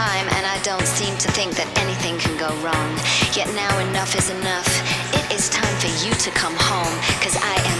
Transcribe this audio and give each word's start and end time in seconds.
time, 0.00 0.28
and 0.36 0.44
I 0.46 0.56
don't 0.62 0.88
seem 0.98 1.14
to 1.24 1.28
think 1.36 1.50
that 1.60 1.68
anything 1.84 2.16
can 2.24 2.34
go 2.40 2.50
wrong. 2.64 2.90
Yet 3.36 3.48
now 3.52 3.72
enough 3.88 4.16
is 4.16 4.28
enough. 4.38 4.70
It 5.12 5.26
is 5.36 5.44
time 5.50 5.76
for 5.82 5.92
you 6.02 6.12
to 6.24 6.30
come 6.42 6.56
home, 6.56 6.94
cause 7.20 7.36
I 7.36 7.56
am 7.70 7.79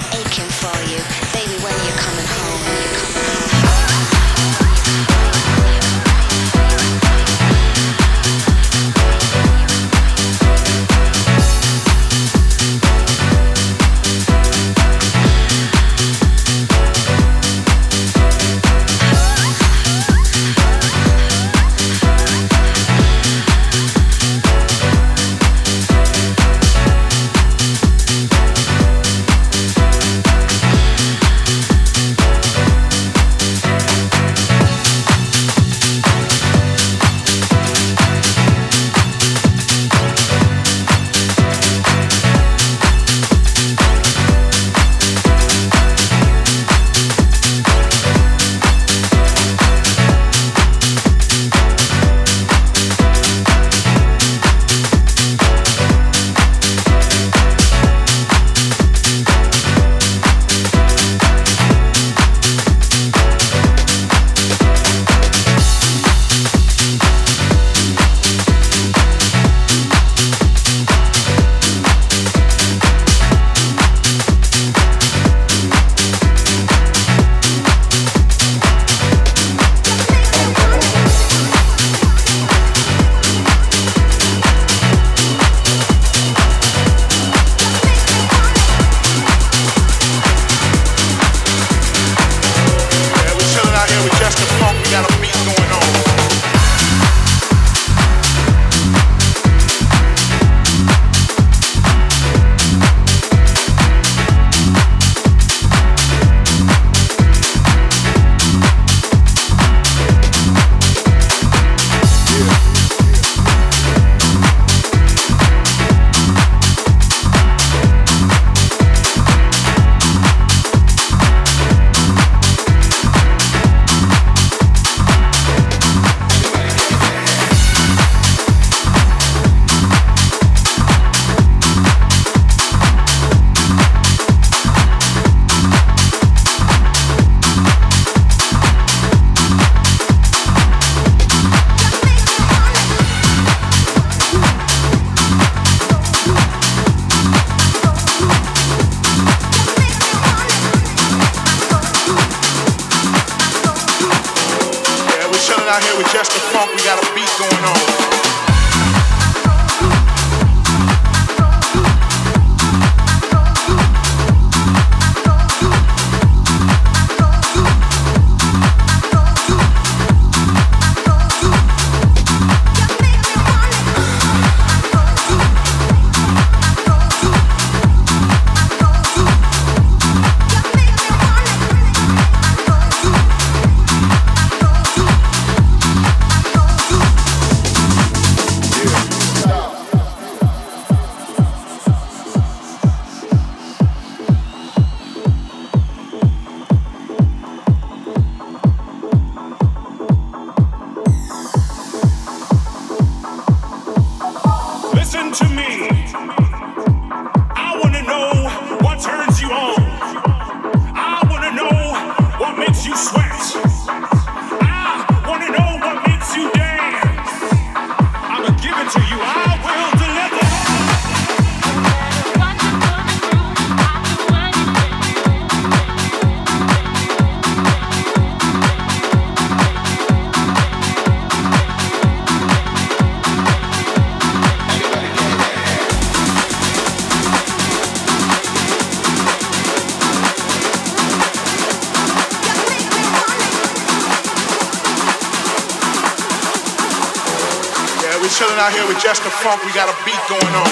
just 249.02 249.22
a 249.22 249.30
funk, 249.30 249.64
we 249.64 249.72
got 249.72 249.88
a 249.88 250.04
beat 250.04 250.20
going 250.28 250.54
on. 250.54 250.69